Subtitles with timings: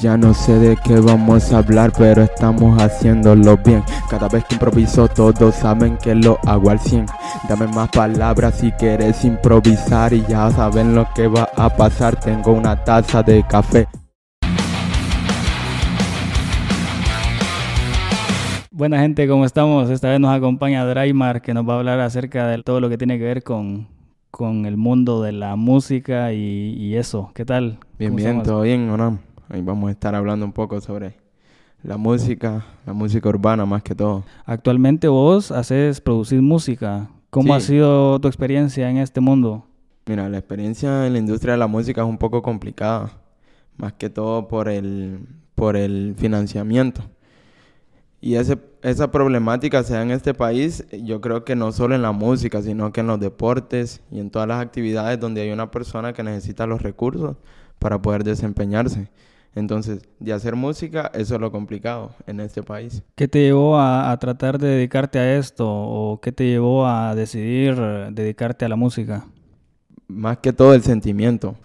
[0.00, 3.82] Ya no sé de qué vamos a hablar, pero estamos haciéndolo bien.
[4.10, 7.06] Cada vez que improviso, todos saben que lo hago al 100.
[7.48, 12.18] Dame más palabras si quieres improvisar y ya saben lo que va a pasar.
[12.18, 13.86] Tengo una taza de café.
[18.72, 19.88] Buena gente, ¿cómo estamos?
[19.90, 22.98] Esta vez nos acompaña Draymar, que nos va a hablar acerca de todo lo que
[22.98, 23.86] tiene que ver con,
[24.32, 27.30] con el mundo de la música y, y eso.
[27.34, 27.78] ¿Qué tal?
[27.98, 28.46] Bien, ¿Cómo bien, estamos?
[28.48, 29.18] todo bien, ¿o no?
[29.48, 31.16] Ahí vamos a estar hablando un poco sobre
[31.82, 34.24] la música, la música urbana más que todo.
[34.46, 37.08] Actualmente vos haces producir música.
[37.30, 37.56] ¿Cómo Sí.
[37.56, 39.66] ha sido tu experiencia en este mundo?
[40.06, 43.10] Mira, la experiencia en la industria de la música es un poco complicada,
[43.76, 47.02] más que todo por el, por el financiamiento.
[48.20, 52.00] Y ese, esa problemática se da en este país, yo creo que no solo en
[52.02, 55.70] la música, sino que en los deportes y en todas las actividades donde hay una
[55.70, 57.36] persona que necesita los recursos
[57.78, 59.10] para poder desempeñarse.
[59.54, 63.02] Entonces, de hacer música, eso es lo complicado en este país.
[63.14, 65.66] ¿Qué te llevó a, a tratar de dedicarte a esto?
[65.68, 67.76] ¿O qué te llevó a decidir
[68.10, 69.26] dedicarte a la música?
[70.08, 71.56] más que todo el sentimiento.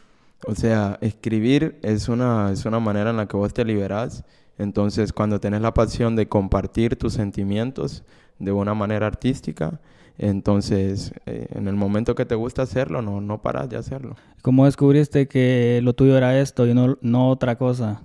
[0.45, 4.23] O sea, escribir es una, es una manera en la que vos te liberas.
[4.57, 8.03] Entonces, cuando tenés la pasión de compartir tus sentimientos
[8.39, 9.79] de una manera artística,
[10.19, 14.17] entonces, eh, en el momento que te gusta hacerlo, no, no paras de hacerlo.
[14.41, 18.01] ¿Cómo descubriste que lo tuyo era esto y no, no otra cosa?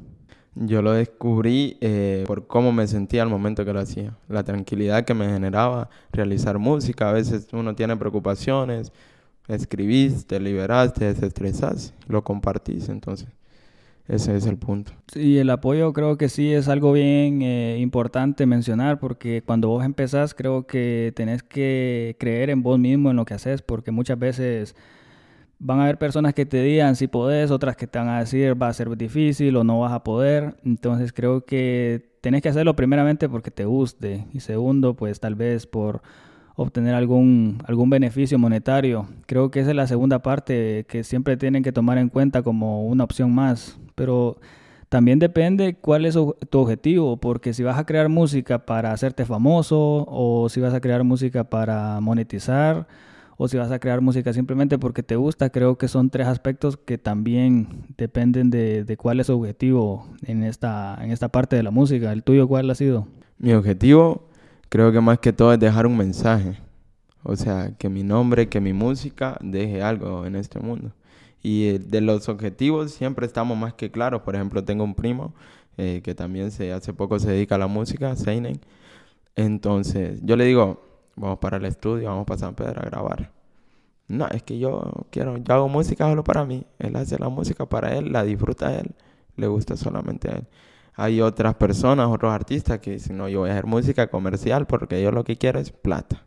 [0.54, 4.16] Yo lo descubrí eh, por cómo me sentía al momento que lo hacía.
[4.28, 7.10] La tranquilidad que me generaba realizar música.
[7.10, 8.92] A veces uno tiene preocupaciones,
[9.48, 12.88] escribís, te liberás, te desestresás, lo compartís.
[12.88, 13.26] Entonces,
[14.06, 14.92] ese es el punto.
[15.12, 19.84] Sí, el apoyo creo que sí es algo bien eh, importante mencionar porque cuando vos
[19.84, 24.18] empezás creo que tenés que creer en vos mismo, en lo que haces, porque muchas
[24.18, 24.76] veces
[25.58, 28.60] van a haber personas que te digan si podés, otras que te van a decir
[28.60, 30.56] va a ser difícil o no vas a poder.
[30.64, 35.66] Entonces creo que tenés que hacerlo primeramente porque te guste y segundo pues tal vez
[35.66, 36.02] por
[36.56, 39.06] obtener algún, algún beneficio monetario.
[39.26, 42.86] Creo que esa es la segunda parte que siempre tienen que tomar en cuenta como
[42.86, 43.78] una opción más.
[43.94, 44.38] Pero
[44.88, 50.06] también depende cuál es tu objetivo, porque si vas a crear música para hacerte famoso,
[50.08, 52.86] o si vas a crear música para monetizar,
[53.36, 56.76] o si vas a crear música simplemente porque te gusta, creo que son tres aspectos
[56.76, 61.64] que también dependen de, de cuál es tu objetivo en esta, en esta parte de
[61.64, 62.12] la música.
[62.12, 63.08] ¿El tuyo cuál ha sido?
[63.38, 64.28] Mi objetivo,
[64.74, 66.58] creo que más que todo es dejar un mensaje.
[67.22, 70.90] O sea, que mi nombre, que mi música deje algo en este mundo.
[71.44, 74.22] Y eh, de los objetivos siempre estamos más que claros.
[74.22, 75.32] Por ejemplo, tengo un primo
[75.76, 78.60] eh, que también se, hace poco se dedica a la música, Seinen.
[79.36, 80.82] Entonces, yo le digo,
[81.14, 83.30] vamos para el estudio, vamos para San Pedro a grabar.
[84.08, 86.66] No, es que yo quiero, yo hago música solo para mí.
[86.80, 88.90] Él hace la música para él, la disfruta él,
[89.36, 90.46] le gusta solamente a él.
[90.96, 95.02] Hay otras personas, otros artistas que dicen, no, yo voy a hacer música comercial porque
[95.02, 96.22] yo lo que quiero es plata.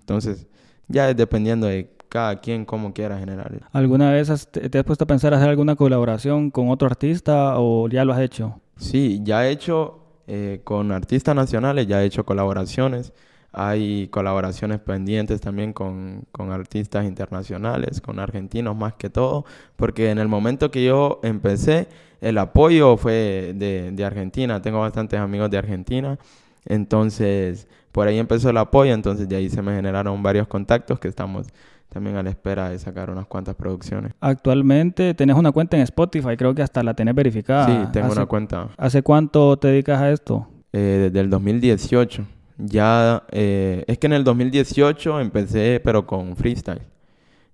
[0.00, 0.46] Entonces,
[0.88, 3.60] ya es dependiendo de cada quien cómo quiera generar.
[3.72, 7.54] ¿Alguna vez has- te, te has puesto a pensar hacer alguna colaboración con otro artista
[7.58, 8.60] o ya lo has hecho?
[8.76, 13.12] Sí, ya he hecho eh, con artistas nacionales, ya he hecho colaboraciones.
[13.52, 19.44] Hay colaboraciones pendientes también con, con artistas internacionales, con argentinos más que todo,
[19.76, 21.88] porque en el momento que yo empecé,
[22.20, 24.60] el apoyo fue de, de Argentina.
[24.62, 26.18] Tengo bastantes amigos de Argentina,
[26.66, 31.08] entonces por ahí empezó el apoyo, entonces de ahí se me generaron varios contactos que
[31.08, 31.48] estamos
[31.88, 34.12] también a la espera de sacar unas cuantas producciones.
[34.20, 37.66] Actualmente tenés una cuenta en Spotify, creo que hasta la tenés verificada.
[37.66, 38.68] Sí, tengo ¿Hace, una cuenta.
[38.76, 40.46] ¿Hace cuánto te dedicas a esto?
[40.72, 42.24] eh, desde el 2018.
[42.58, 46.82] Ya, eh, es que en el 2018 empecé, pero con freestyle.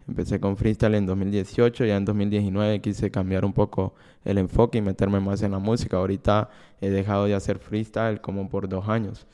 [0.09, 3.95] Empecé con freestyle en 2018, ya en 2019 quise cambiar un poco
[4.25, 5.97] el enfoque y meterme más en la música.
[5.97, 6.49] Ahorita
[6.81, 9.27] he dejado de hacer freestyle como por dos años.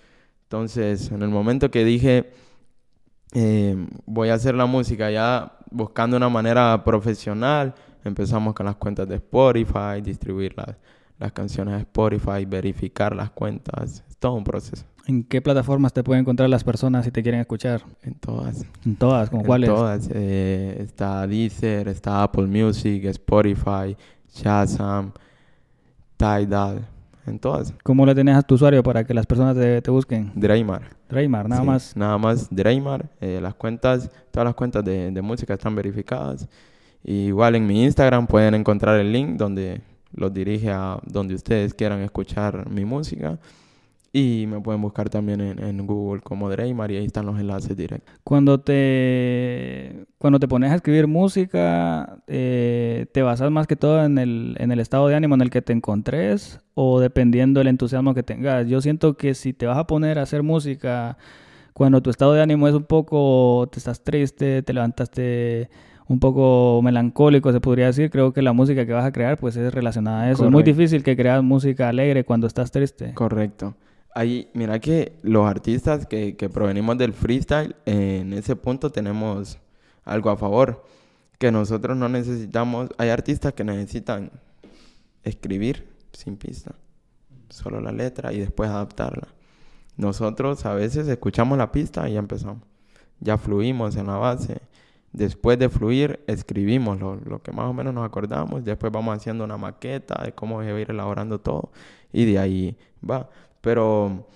[0.44, 2.31] Entonces, en el momento que dije,
[3.34, 7.75] eh, voy a hacer la música ya buscando una manera profesional,
[8.05, 10.77] empezamos con las cuentas de Spotify, distribuir las,
[11.19, 14.85] las canciones de Spotify, verificar las cuentas, es todo un proceso.
[15.06, 17.82] ¿En qué plataformas te pueden encontrar las personas si te quieren escuchar?
[18.02, 18.64] En todas.
[18.87, 19.69] En todas, ¿como en cuáles?
[19.69, 20.08] todas.
[20.12, 23.96] eh, está Deezer, está Apple Music, Spotify,
[24.32, 25.12] Shazam,
[26.16, 26.87] Tidal,
[27.26, 27.75] en todas.
[27.82, 30.31] ¿Cómo le tenés a tu usuario para que las personas te, te busquen?
[30.34, 30.90] Draymar.
[31.08, 31.96] Draymar, nada Sí, más.
[31.96, 33.08] Nada más Draymar.
[33.20, 36.48] eh, las cuentas, todas las cuentas de, de música están verificadas.
[37.05, 39.81] Y igual en mi Instagram pueden encontrar el link donde
[40.14, 43.38] los dirige a donde ustedes quieran escuchar mi música.
[44.14, 48.14] Y me pueden buscar también en, Google como Dreymar y ahí están los enlaces directos.
[48.23, 54.19] Cuando te, cuando te pones a escribir música, eh, ¿te basas más que todo en
[54.19, 58.12] el, en el estado de ánimo en el que te encontres o dependiendo del entusiasmo
[58.12, 58.69] que tengas?
[58.69, 61.17] Yo siento que si te vas a poner a hacer música
[61.73, 65.70] cuando tu estado de ánimo es un poco, te estás triste, te levantaste
[66.06, 69.56] un poco melancólico, se podría decir, creo que la música que vas a crear pues
[69.56, 70.44] es relacionada a eso.
[70.44, 73.15] Es muy difícil que creas música alegre cuando estás triste.
[73.15, 73.75] Correcto.
[74.14, 79.59] Ahí, mira que los artistas que, que provenimos del freestyle, en ese punto tenemos
[80.05, 80.85] algo a favor,
[81.38, 84.31] que nosotros no necesitamos, hay artistas que necesitan
[85.23, 86.75] escribir sin pista,
[87.49, 89.29] solo la letra y después adaptarla.
[89.97, 92.62] Nosotros a veces escuchamos la pista y ya empezamos,
[93.20, 94.61] ya fluimos en la base
[95.12, 98.65] Después de fluir, escribimos lo, que más o menos nos acordamos.
[98.65, 101.70] Después vamos haciendo una maqueta de cómo se va a ir elaborando todo.
[102.12, 103.29] Y de ahí va.
[103.62, 104.26] Pero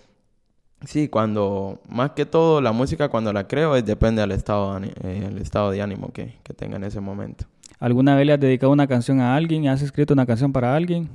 [0.87, 5.31] sí, cuando, más que todo, la música cuando la creo es, depende del estado, eh,
[5.41, 7.45] estado de ánimo que, que, tenga en ese momento.
[7.79, 9.69] ¿Alguna vez le has dedicado una canción a alguien?
[9.69, 11.11] ¿Has escrito una canción para alguien?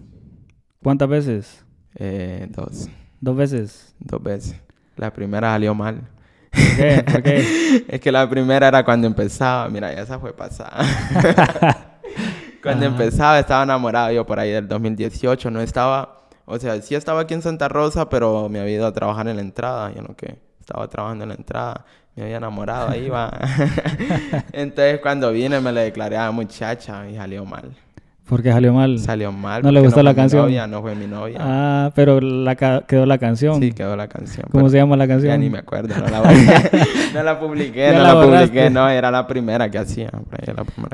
[0.84, 1.66] ¿Cuántas veces?
[1.96, 2.90] Eh, dos.
[3.20, 3.96] ¿Dos veces?
[4.00, 4.56] Dos veces.
[4.98, 6.02] La primera salió mal.
[6.52, 7.04] ¿Por qué?
[7.12, 7.86] ¿Por qué?
[7.88, 9.70] es que la primera era cuando empezaba.
[9.70, 10.84] Mira, ya esa fue pasada.
[12.64, 15.50] cuando empezaba estaba enamorado yo por ahí del 2018.
[15.52, 16.21] No estaba...
[16.46, 19.38] O sea, sí estaba aquí en Santa Rosa, pero me había ido a trabajar en
[19.38, 19.92] la entrada.
[19.94, 21.86] Yo no que estaba trabajando en la entrada.
[22.16, 23.32] Me había enamorado, ahí va.
[24.54, 27.72] Entonces cuando vine me le declaré a la muchacha y salió mal.
[28.32, 28.98] ¿Por qué salió mal?
[28.98, 29.62] Salió mal.
[29.62, 30.44] ¿No le gustó la canción?
[30.44, 31.36] Novia, no fue mi novia.
[31.42, 33.60] Ah, pero la quedó la canción.
[33.62, 34.46] Sí, quedó la canción.
[34.50, 35.34] ¿Cómo se llama la canción?
[35.34, 35.94] Ya ni me acuerdo.
[35.98, 36.22] No la,
[37.14, 38.70] no la publiqué, no la, publiqué.
[38.70, 40.12] No, era la primera que hacía.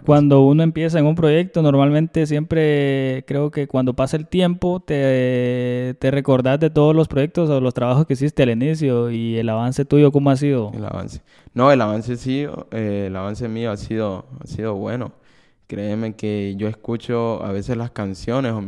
[0.04, 5.96] cuando uno empieza en un proyecto, normalmente siempre creo que cuando pasa el tiempo te,
[6.00, 9.48] te recordás de todos los proyectos o los trabajos que hiciste al inicio y el
[9.50, 10.72] avance tuyo, ¿cómo ha sido?
[10.74, 11.22] El avance.
[11.54, 15.12] No, el avance sí, eh, el avance mío ha sido, ha sido bueno.
[15.68, 18.64] Créeme que yo escucho a veces las canciones o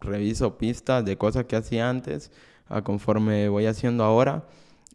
[0.00, 2.30] reviso pistas de cosas que hacía antes
[2.68, 4.44] a conforme voy haciendo ahora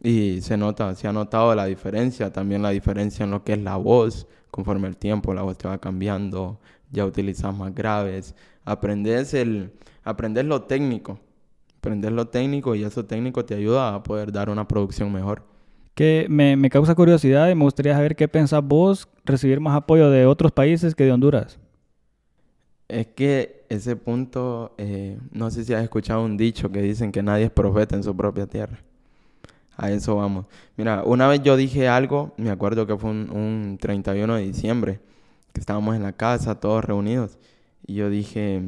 [0.02, 3.60] y se nota, se ha notado la diferencia, también la diferencia en lo que es
[3.60, 6.58] la voz, conforme el tiempo la voz te va cambiando,
[6.90, 8.34] ya utilizas más graves,
[8.64, 9.72] aprendes, el,
[10.02, 11.20] aprendes lo técnico,
[11.78, 15.53] aprendes lo técnico y eso técnico te ayuda a poder dar una producción mejor
[15.94, 20.10] que me, me, causa curiosidad y me gustaría saber qué pensás vos recibir más apoyo
[20.10, 21.58] de otros países que de Honduras.
[22.88, 27.22] Es que ese punto, eh, no sé si has escuchado un dicho que dicen que
[27.22, 28.78] nadie es profeta en su propia tierra.
[29.76, 30.46] A eso vamos.
[30.76, 35.00] Mira, una vez yo dije algo, me acuerdo que fue un, un 31 de diciembre,
[35.52, 37.38] que estábamos en la casa todos reunidos,
[37.86, 38.62] y yo dije,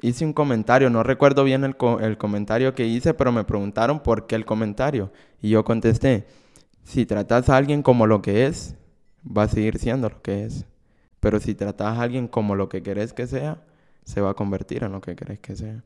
[0.00, 4.26] hice un comentario, no recuerdo bien el, el, comentario que hice, pero me preguntaron por
[4.26, 5.12] qué el comentario.
[5.40, 6.26] Y yo contesté,
[6.84, 8.76] si tratas a alguien como lo que es,
[9.24, 10.66] va a seguir siendo lo que es.
[11.20, 13.62] Pero si tratas a alguien como lo que querés que sea,
[14.04, 15.82] se va a convertir en lo que querés que sea.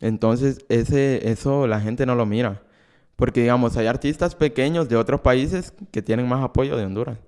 [0.00, 2.62] Entonces, ese, eso la gente no lo mira.
[3.16, 7.18] Porque, digamos, hay artistas pequeños de otros países que tienen más apoyo de Honduras.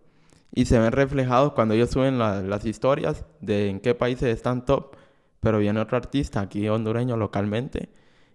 [0.54, 4.97] Y se ven reflejados cuando ellos suben las historias de en qué países están top
[5.40, 7.90] pero viene otro artista aquí hondureño localmente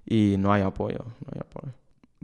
[0.06, 1.74] y no hay apoyo, no hay apoyo.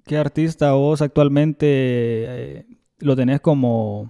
[0.05, 2.65] ¿Qué artista vos actualmente eh,
[2.99, 4.09] lo tenés como,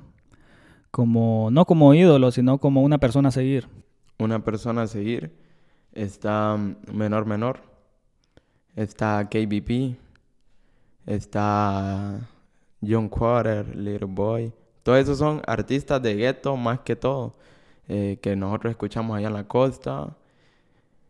[0.91, 3.67] como, no como ídolo, sino como una persona a seguir?
[4.17, 5.31] Una persona a seguir
[5.93, 6.57] está
[6.91, 7.61] Menor Menor,
[8.75, 9.97] está KBP,
[11.05, 12.19] está
[12.87, 14.53] John Quarter, Little Boy.
[14.83, 17.35] Todos esos son artistas de gueto más que todo,
[17.87, 20.15] eh, que nosotros escuchamos allá en la costa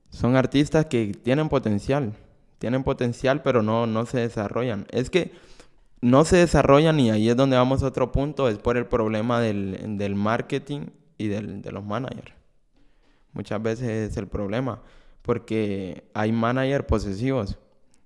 [0.10, 2.14] son artistas que tienen potencial,
[2.58, 4.86] tienen potencial, pero no, no se desarrollan.
[4.92, 5.32] Es que
[6.02, 9.40] no se desarrollan y ahí es donde vamos a otro punto, es por el problema
[9.40, 10.88] del, marketing
[11.18, 12.34] y del, de los managers.
[13.34, 14.82] Muchas veces es el problema,
[15.22, 17.58] porque hay managers posesivos.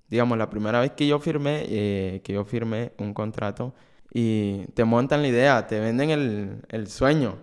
[0.10, 3.74] Digamos, la primera vez que yo firmé, eh, que yo firmé un contrato
[4.14, 7.38] y te montan la idea, te venden el, el sueño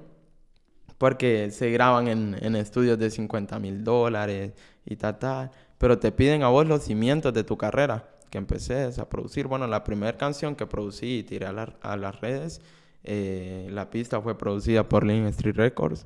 [1.00, 4.52] porque se graban en, estudios de 50 mil dólares
[4.84, 5.50] y tal, tal.
[5.78, 9.46] Pero te piden a vos los cimientos de tu carrera, que empeces a producir.
[9.46, 12.60] Bueno, la primera canción que producí y tiré a, las redes,
[13.02, 16.04] eh, la pista fue producida por Link Street Records.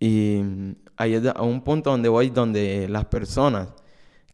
[0.00, 0.40] Y
[0.96, 3.68] ahí es a un punto donde voy, donde las personas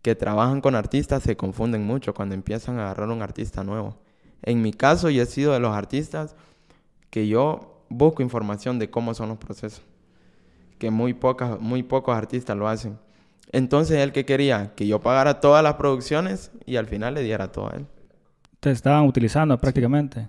[0.01, 3.99] que trabajan con artistas se confunden mucho cuando empiezan a agarrar un artista nuevo.
[4.41, 6.37] En mi caso, yo he sido de los artistas
[7.11, 9.83] que yo busco información de cómo son los procesos,
[10.79, 12.99] que muy, pocas, muy pocos artistas lo hacen.
[13.51, 17.51] Entonces él que quería que yo pagara todas las producciones y al final le diera
[17.51, 17.87] todo a él.
[18.61, 20.27] Te estaban utilizando prácticamente.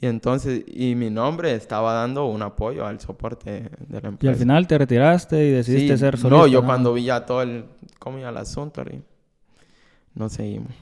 [0.00, 4.26] Y entonces, y mi nombre estaba dando un apoyo al soporte de la empresa.
[4.26, 6.38] Y al final te retiraste y decidiste Sí, ser solista.
[6.38, 7.64] No, yo cuando vi ya todo el,
[7.98, 8.84] cómo iba el asunto,
[10.14, 10.72] no seguimos.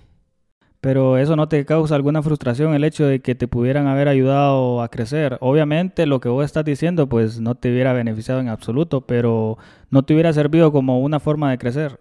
[0.87, 4.83] Pero eso no te causa alguna frustración el hecho de que te pudieran haber ayudado
[4.83, 5.37] a crecer.
[5.41, 9.59] Obviamente lo que vos estás diciendo pues no te hubiera beneficiado en absoluto, pero
[9.91, 11.99] no te hubiera servido como una forma de crecer.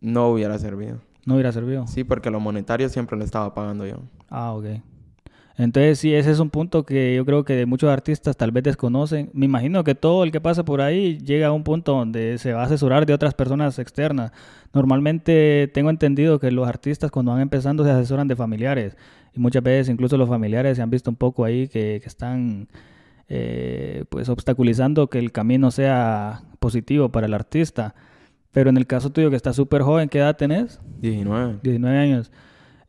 [0.00, 0.98] No hubiera servido.
[1.26, 1.88] No hubiera servido.
[1.88, 3.96] Sí, porque lo monetario siempre lo estaba pagando yo.
[4.30, 4.66] Ah, ok.
[5.56, 9.30] Entonces sí, ese es un punto que yo creo que muchos artistas tal vez desconocen.
[9.34, 12.52] Me imagino que todo el que pasa por ahí llega a un punto donde se
[12.52, 14.32] va a asesorar de otras personas externas.
[14.72, 18.96] Normalmente tengo entendido que los artistas cuando van empezando se asesoran de familiares
[19.34, 22.68] y muchas veces incluso los familiares se han visto un poco ahí que, que están
[23.28, 27.94] eh, pues obstaculizando que el camino sea positivo para el artista.
[28.52, 30.80] Pero en el caso tuyo que estás súper joven, ¿qué edad tenés?
[31.00, 31.60] 19.
[31.62, 32.30] 19 años.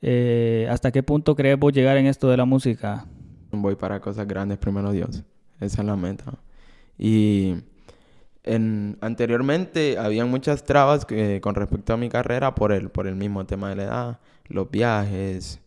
[0.05, 3.05] Eh, ¿Hasta qué punto crees vos llegar en esto de la música?
[3.51, 5.24] Voy para cosas grandes, primero Dios.
[5.62, 6.33] Esa es la meta.
[6.98, 7.55] Y
[8.43, 13.15] en, anteriormente había muchas trabas que, con respecto a mi carrera por el, por el
[13.15, 14.19] mismo tema de la edad,
[14.50, 15.62] los viajes,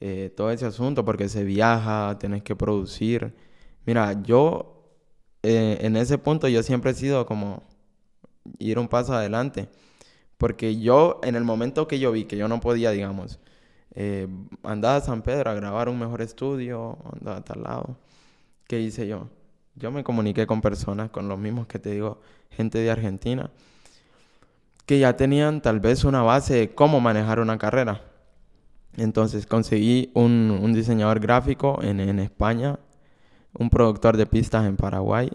[0.00, 3.32] eh, todo ese asunto, porque se viaja, tienes que producir.
[3.86, 4.82] Mira, yo
[5.44, 7.62] eh, en ese punto yo siempre he sido como
[8.58, 9.68] ir un paso adelante.
[10.38, 13.40] Porque yo, en el momento que yo vi que yo no podía, digamos,
[13.94, 14.28] eh,
[14.62, 17.96] andaba a San Pedro a grabar un mejor estudio, andaba a tal lado,
[18.66, 19.28] ¿qué hice yo?
[19.74, 23.50] Yo me comuniqué con personas, con los mismos que te digo, gente de Argentina,
[24.86, 28.02] que ya tenían tal vez una base de cómo manejar una carrera.
[28.96, 32.78] Entonces conseguí un, diseñador gráfico en, en España,
[33.58, 35.30] un productor de pistas en Paraguay,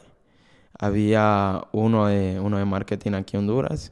[0.79, 3.91] había uno de, uno de marketing aquí en Honduras.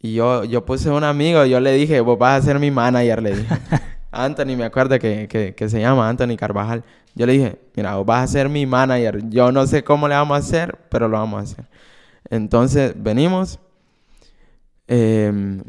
[0.00, 3.22] Y yo, yo puse un amigo, yo le dije, vos vas a ser mi manager,
[3.22, 3.54] le dije.
[4.10, 6.84] Anthony, me acuerdo que, que, que, se llama Anthony Carvajal.
[7.14, 9.28] Yo le dije, mira, vos vas a ser mi manager.
[9.28, 11.64] Yo no sé cómo le vamos a hacer, pero lo vamos a hacer.
[12.30, 13.58] Entonces, venimos.
[14.86, 15.60] Eh,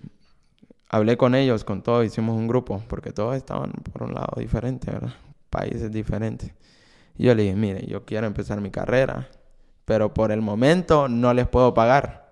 [0.90, 4.92] hablé con ellos, con todos, hicimos un grupo, porque todos estaban por un lado diferente,
[4.92, 5.14] ¿verdad?
[5.50, 6.52] Países diferentes.
[7.18, 9.30] Y yo le dije, mire, yo quiero empezar mi carrera,
[9.86, 12.29] pero por el momento no les puedo pagar.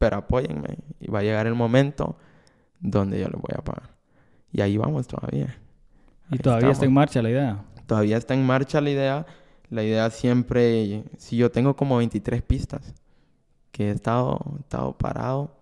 [0.00, 2.16] Pero apóyenme y va a llegar el momento
[2.80, 3.90] donde yo les voy a pagar.
[4.50, 5.58] Y ahí vamos todavía.
[6.30, 6.88] ¿Y Ahí todavía está estamos.
[6.88, 7.64] en marcha la idea?
[7.86, 9.26] Todavía está en marcha la idea.
[9.68, 12.94] La idea siempre, si yo tengo como 23 pistas,
[13.72, 15.54] que he estado, he estado parado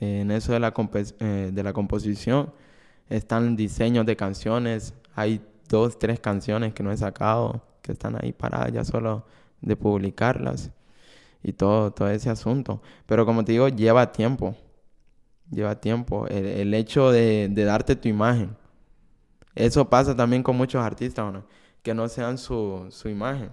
[0.00, 0.74] en eso de la,
[1.20, 2.52] eh, de la composición.
[3.08, 4.92] Están diseños de canciones.
[5.14, 9.24] Hay dos, tres canciones que no he sacado, que están ahí paradas ya solo
[9.60, 10.72] de publicarlas.
[11.42, 12.82] Y todo, todo ese asunto.
[13.06, 14.56] Pero como te digo, lleva tiempo.
[15.50, 16.26] Lleva tiempo.
[16.26, 18.56] El, el hecho de, de darte tu imagen.
[19.54, 21.34] Eso pasa también con muchos artistas.
[21.82, 23.50] Que no sean su, su imagen.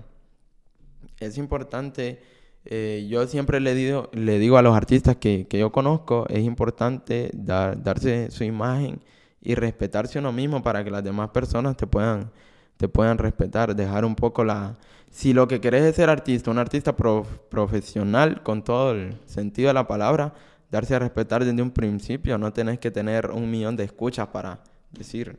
[1.19, 2.21] Es importante,
[2.65, 6.43] eh, yo siempre le digo, le digo a los artistas que, que yo conozco, es
[6.43, 9.01] importante dar, darse su imagen
[9.41, 12.31] y respetarse uno mismo para que las demás personas te puedan,
[12.77, 14.77] te puedan respetar, dejar un poco la...
[15.09, 19.69] Si lo que querés es ser artista, un artista prof- profesional con todo el sentido
[19.69, 20.33] de la palabra,
[20.71, 24.59] darse a respetar desde un principio, no tenés que tener un millón de escuchas para
[24.91, 25.37] decir,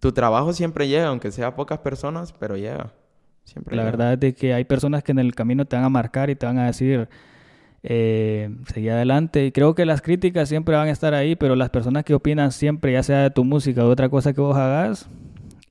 [0.00, 2.92] tu trabajo siempre llega, aunque sea pocas personas, pero llega.
[3.44, 3.90] Siempre La llega.
[3.90, 6.36] verdad es de que hay personas que en el camino te van a marcar y
[6.36, 7.08] te van a decir,
[7.82, 9.44] eh, seguí adelante.
[9.46, 12.52] Y creo que las críticas siempre van a estar ahí, pero las personas que opinan
[12.52, 15.08] siempre, ya sea de tu música o de otra cosa que vos hagas,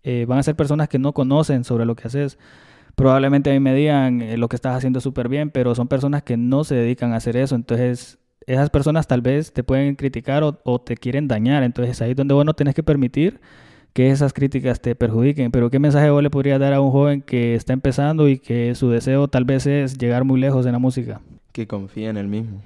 [0.09, 2.39] eh, van a ser personas que no conocen sobre lo que haces.
[2.95, 6.23] Probablemente a mí me digan eh, lo que estás haciendo súper bien, pero son personas
[6.23, 7.55] que no se dedican a hacer eso.
[7.55, 11.61] Entonces, esas personas tal vez te pueden criticar o, o te quieren dañar.
[11.61, 13.39] Entonces, ahí es donde vos no tenés que permitir
[13.93, 15.51] que esas críticas te perjudiquen.
[15.51, 18.73] Pero ¿qué mensaje vos le podrías dar a un joven que está empezando y que
[18.73, 21.21] su deseo tal vez es llegar muy lejos en la música?
[21.51, 22.61] Que confíe en el mismo.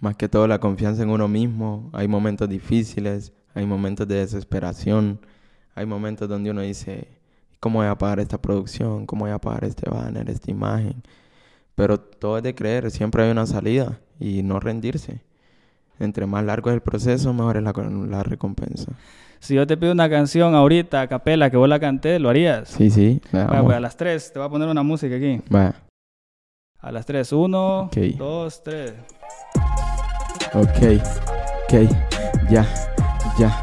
[0.00, 1.90] Más que todo la confianza en uno mismo.
[1.92, 5.18] Hay momentos difíciles, hay momentos de desesperación,
[5.74, 7.08] hay momentos donde uno dice,
[7.60, 9.06] ¿cómo voy a pagar esta producción?
[9.06, 11.02] ¿Cómo voy a pagar este banner, esta imagen?
[11.74, 15.20] Pero todo es de creer, siempre hay una salida y no rendirse.
[15.98, 17.72] Entre más largo es el proceso, mejor es la,
[18.08, 18.92] la recompensa.
[19.40, 22.68] Si yo te pido una canción ahorita, a capela, que vos la cantes, ¿lo harías?
[22.68, 23.20] Sí, sí.
[23.32, 25.40] Vaya, pues, a las 3, te voy a poner una música aquí.
[25.50, 25.74] Vaya.
[26.78, 27.96] A las 3, 1, Ok.
[28.16, 28.94] 2, 3.
[30.54, 31.02] Ok,
[31.64, 31.90] ok,
[32.50, 32.66] ya,
[33.38, 33.60] ya.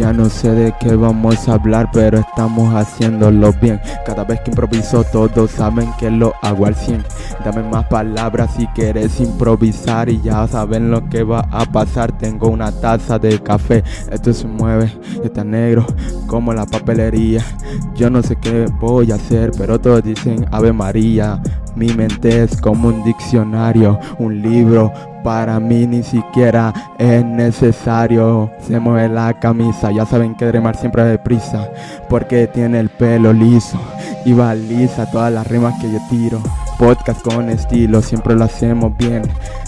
[0.00, 3.78] Ya no sé de qué vamos a hablar, pero estamos haciéndolo bien.
[4.06, 7.04] Cada vez que improviso, todos saben que lo hago al 100.
[7.44, 12.16] Dame más palabras si quieres improvisar y ya saben lo que va a pasar.
[12.16, 14.90] Tengo una taza de café, esto se mueve,
[15.22, 15.84] está negro
[16.26, 17.44] como la papelería.
[17.94, 21.42] Yo no sé qué voy a hacer, pero todos dicen Ave María.
[21.76, 24.92] Mi mente es como un diccionario, un libro.
[25.22, 28.50] Para mí ni siquiera es necesario.
[28.66, 31.68] Se mueve la camisa, ya saben que Dremar siempre deprisa,
[32.08, 33.78] porque tiene el pelo liso
[34.24, 36.40] y baliza todas las rimas que yo tiro.
[36.78, 39.22] Podcast con estilo, siempre lo hacemos bien.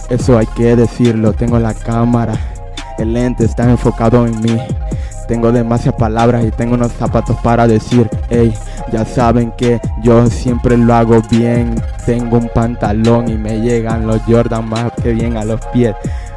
[0.09, 1.33] Eso hay que decirlo.
[1.33, 2.35] Tengo la cámara,
[2.99, 4.59] el lente está enfocado en mí.
[5.29, 8.53] Tengo demasiadas palabras y tengo unos zapatos para decir, hey,
[8.93, 11.75] ya saben que yo siempre lo hago bien.
[12.05, 15.95] Tengo un pantalón y me llegan los Jordan más que bien a los pies.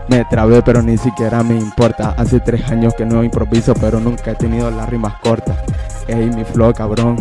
[0.07, 2.15] Me trabé pero ni siquiera me importa.
[2.17, 5.57] Hace tres años que no improviso pero nunca he tenido las rimas cortas.
[6.07, 7.17] Ey, mi flow cabrón,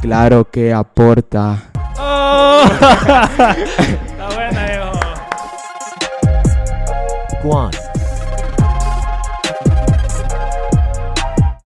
[0.00, 1.56] claro que aporta.
[1.98, 2.62] Oh.
[2.70, 4.66] Está buena,
[7.42, 7.85] Juan.